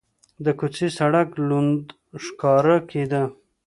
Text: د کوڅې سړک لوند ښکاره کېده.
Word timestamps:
د 0.45 0.47
کوڅې 0.59 0.87
سړک 0.97 1.29
لوند 1.47 1.83
ښکاره 2.23 2.77
کېده. 2.89 3.23